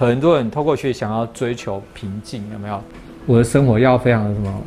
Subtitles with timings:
[0.00, 2.82] 很多人透过学习想要追求平静，有没有？
[3.26, 4.62] 我的生活要非常的什么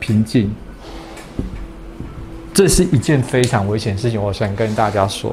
[0.00, 0.50] 平静？
[2.52, 5.32] 这是一件非常危险的事情，我想跟大家说。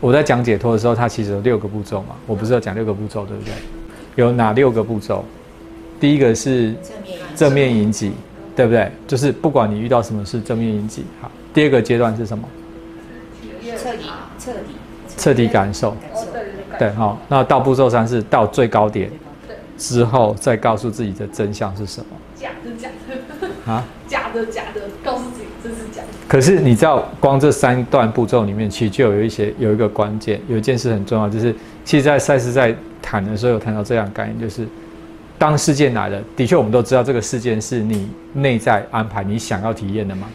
[0.00, 3.52] 我在讲解脱的时候，它其实有六个步骤嘛，我不是要讲六个步骤，对不对？
[4.14, 5.24] 有哪六个步骤？
[5.98, 6.72] 第一个是
[7.34, 8.12] 正面迎击，
[8.54, 8.92] 对不对？
[9.08, 11.02] 就是不管你遇到什么事，正面迎击。
[11.20, 12.48] 好，第二个阶段是什么？
[13.84, 14.04] 彻底，
[14.38, 14.58] 彻底，
[15.18, 15.94] 彻底感受。
[16.78, 17.20] 对，好。
[17.28, 19.10] 那到步骤三是到最高点
[19.76, 22.06] 之后，再告诉自己的真相是什么？
[22.34, 23.84] 假的，假的啊！
[24.08, 26.08] 假的，假的，告诉自己这是假的。
[26.26, 34.66] 可是你知道，光这三段步骤里面，其实就有一些有一个关键，有一件事很重要，就是其实，在赛事在谈的时候有谈到这样概念，就是
[35.38, 40.26] 当事件来了，的确我们都知道这个事件是你内在安排你想要体验的嘛。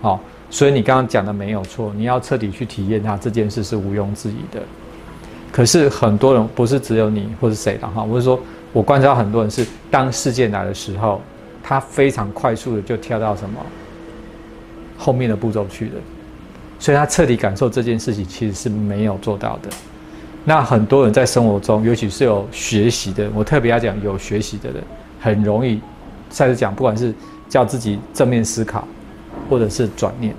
[0.00, 0.20] 好，
[0.52, 4.60] 所以你刚刚讲的没有错，你要彻底去体验它，这件事是毋庸置疑的。
[5.50, 8.38] 可是很多人不是只有你或是谁的哈，我是说，
[8.70, 11.22] 我观察到很多人是当事件来的时候，
[11.62, 13.58] 他非常快速的就跳到什么
[14.98, 15.94] 后面的步骤去了，
[16.78, 19.70] 所以他彻底感受这件事情其实是没有做到的。
[20.44, 24.82] 那很多人在生活中，尤其是有学习的，我特别要讲有学习的人，
[25.18, 25.80] 很容易
[26.28, 27.14] 再次讲，不管是
[27.48, 28.86] 叫自己正面思考，
[29.48, 30.34] 或者是转念，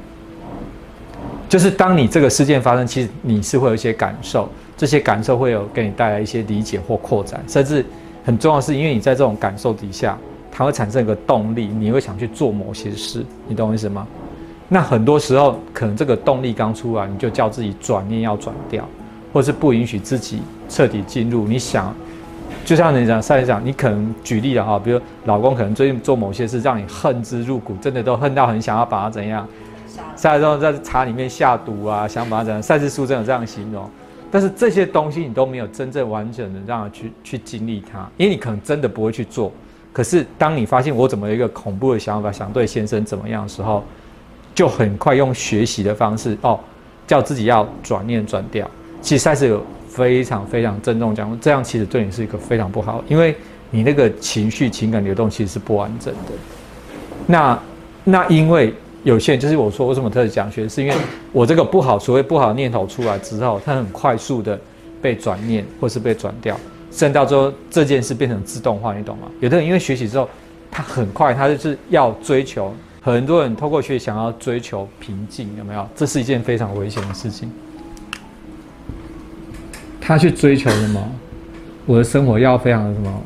[1.53, 4.49] 就是当你这个事件发生，其实你是会有一些感受。
[4.75, 7.85] 这些感受会有给你带来一些理解或扩展，甚至
[8.25, 10.17] 很重要的是，因为你在这种感受底下，
[10.51, 14.07] 它会产生一个动力，你会想去做某些事，你懂我意思吗？
[14.67, 18.83] 那很多时候可能这个动力刚出来，你就叫自己转念要转掉，
[19.31, 21.47] 或是不允许自己彻底进入。
[21.47, 21.95] 你想，
[22.65, 29.47] 就像你讲，上一讲，你可能举例了哈，比如老公可能最近做某些事让你恨之入骨，真的都恨到很想要把他怎样，
[30.15, 32.61] 赛中在茶里面下毒啊，想把他怎样？
[32.61, 33.89] 赛事书真有这样形容。
[34.31, 39.51] 但是这些东西你都没有真正完整的让他去去经历它，因为你可能真的不会去做。
[39.91, 43.83] 可是当你发现我怎么有一个恐怖的想法想对先生怎么样的时候，
[44.55, 46.59] 就很快用学习的方式哦，
[47.05, 48.67] 叫自己要转念转掉。
[49.01, 53.35] 其实赛事有非常非常郑重讲，这样其实对你是一个非常不好，因为
[53.69, 56.31] 你那个情绪情感流动其实是不完整的。
[57.27, 57.59] 那
[58.03, 58.73] 那因为。
[59.03, 60.95] 有限就是我说为什么特别讲学，是因为
[61.31, 64.59] 我这个不好，所谓不好念头出来之后，它很快速的
[65.01, 66.57] 被转念或是被转掉，
[66.89, 69.27] 甚至到最后这件事变成自动化，你懂吗？
[69.41, 70.29] 有的人因为学习之后，
[70.71, 75.85] 他很快，他就是要追求，很多人透过学习想要追求平静，有没有？
[75.95, 77.51] 这是一件非常危险的事情。
[79.99, 81.11] 他去追求什么？
[81.85, 83.21] 我的生活要非常的什么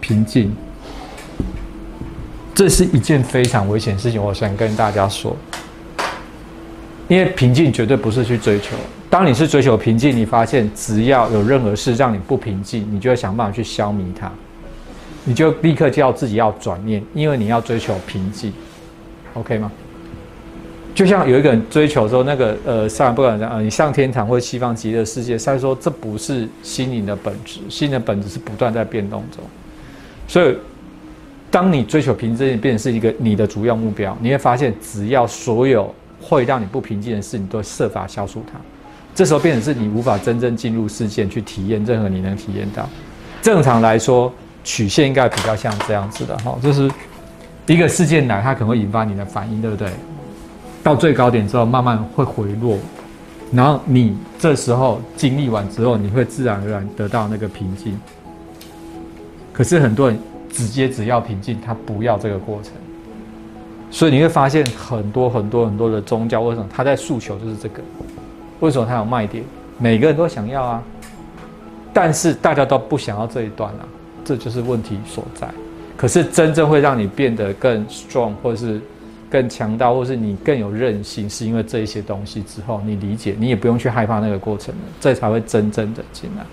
[0.00, 0.54] 平静。
[2.56, 5.36] 这是一件非常危险的事情，我想跟大家说。
[7.06, 8.74] 因为平静绝对不是去追求。
[9.10, 14.32] 当你是追求平静，你发现只要有任何事让你不平静，你就会想办法去消弭它。
[15.26, 18.50] 你就立刻就要自己要转念，因为你要追求平静
[19.34, 19.70] ，OK 吗？
[20.94, 29.44] 就像有一个人追求说那个呃上不管讲啊，你上天堂或西方极乐世界，他说这不是心灵的本质，心的本质是不断在变动中，
[30.26, 30.56] 所以。
[31.56, 35.90] 当你追求平静，变成是一个你的主要目标，你会发现，只要所有
[36.20, 38.60] 会让你不平静的事，你都设法消除它。
[39.14, 42.86] 这时候变成是你无法真正进入事件去体验任何你能体验到。
[43.40, 44.30] 正常来说，
[44.64, 46.90] 曲线应该比较像这样子的哈，就是
[47.64, 49.88] 一个事件来，它可能会引发你的反应，对不对？
[50.82, 52.76] 到最高点之后，慢慢会回落，
[53.50, 57.98] 然后你这时候经历完之后，你会自然而然得到那个平静。
[59.54, 60.20] 可是很多人。
[60.50, 62.72] 直接只要平静，他不要这个过程，
[63.90, 67.82] 所以你会发现很多很多很多的宗教，为什么他在诉求就是这个？
[68.60, 69.44] 为什么他有卖点？
[69.78, 70.82] 每个人都想要啊，
[71.92, 73.86] 但是大家都不想要这一段啊，
[74.24, 75.46] 这就是问题所在。
[75.96, 78.80] 可是真正会让你变得更 strong，或是
[79.30, 86.44] 更强大，或是你更有韧性，是因为这一些东西之后，你理解，你也不用去害怕那个过程了，这才会真正的进来。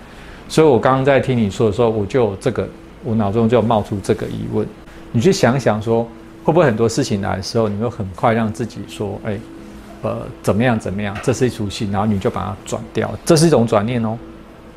[0.48, 2.68] 所以我刚刚在听你说的时候，我就有这个。
[3.04, 4.66] 我脑中就冒出这个疑问，
[5.12, 6.02] 你去想想说，
[6.42, 9.38] 会不会很多事情来的时候，你会很快让自己说，哎，
[10.02, 14.18] 呃，怎么样怎么样，这是一出戏，然后你就把它转掉，这是一种转念哦。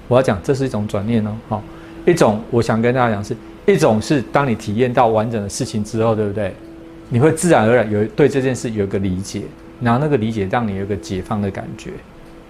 [0.08, 1.36] 我要讲，这是一种转念哦。
[1.50, 1.64] 好，
[2.06, 3.36] 一种我想跟大家讲是，
[3.66, 6.54] 一种是当你体验到完整的事情之后，对不对？
[7.10, 9.44] 你会自然而然有对这件事有一个理解，
[9.82, 11.92] 然后那个理解让你有一个解放的感觉，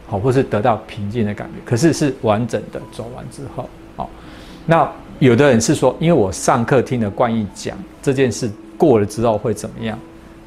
[0.07, 1.61] 好，或是得到平静的感觉。
[1.63, 4.09] 可是是完整的走完之后，好，
[4.65, 4.91] 那。
[5.19, 9.97] 有的人是说，因为我上课听了冠毅讲这件事过了之后会怎么样，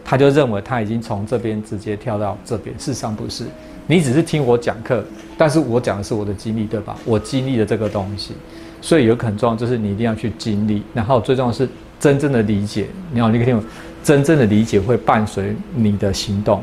[0.05, 3.45] 他就认为他已经从这边直接跳到这边，事实上不是，
[3.87, 5.05] 你只是听我讲课，
[5.37, 6.97] 但是我讲的是我的经历，对吧？
[7.05, 8.33] 我经历的这个东西，
[8.81, 11.69] 所以有很重要，就是你一定要去经历，然后最重要是
[11.99, 12.87] 真正的理解。
[13.13, 13.65] 你好，你可以听我，
[14.05, 16.63] 真正的理解会伴随你的行动，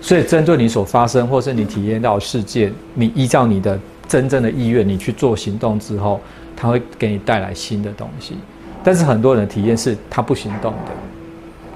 [0.00, 3.78] 所以针对你所发生或是你体验到事件，你依照你的
[4.08, 6.18] 真正的意愿，你去做行动之后，
[6.58, 8.36] 它会给你带来新的东西。
[8.82, 10.92] 但是很多人的体验是他不行动的，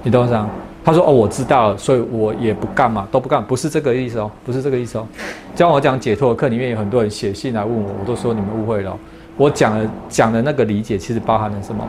[0.02, 0.48] 你懂我意思吗？
[0.84, 5.06] 他说：“哦，我知道了，所以我也不干嘛，都不干，不是这个意思哦，不是这个意思哦。”
[5.54, 8.96] 教我讲解脱的课里面有很多人写信来问我，我都说你们误会了。
[9.36, 11.86] 我讲的讲的那个理解，其实包含了什么？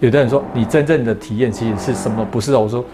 [0.00, 2.24] 有的人说你真正的体验其实是什么？
[2.30, 2.84] 不是哦我说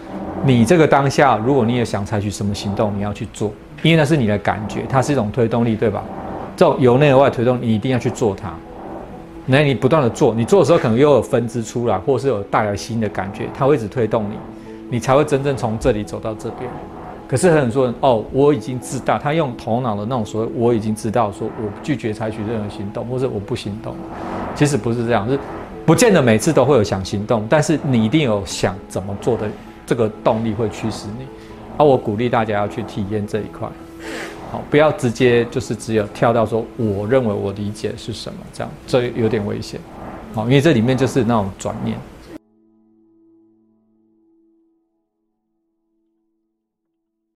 [0.44, 6.02] 你这个当下，如果你也想采取什么行动，你要去做，因为那是你的感觉，它是一种推动力，对吧？
[6.56, 8.50] 这种由内而外推动，你一定要去做它。
[9.46, 14.34] 那你不断的做，你做的时候可能又有分支出来，或是有带来新的感觉，它会一直推动你。
[14.88, 16.70] 你才会真正从这里走到这边。
[17.26, 23.94] 可是很多人哦，我已经知道，他用头脑的那种所谓，我已经知道，说我拒绝采取任何行动，或者我不行动。
[24.54, 25.38] 其实不是这样，是
[25.86, 29.48] 不见得每次都会有想行动，但是你一定有想怎么做的
[29.86, 31.24] 这个动力会驱使你。
[31.78, 33.66] 而我鼓励大家要去体验这一块，
[34.52, 39.80] 好，不要直接就是只有跳到说我认为我理解是什么这样，这有点危险。
[40.34, 41.96] 好，因为这里面就是那种转念。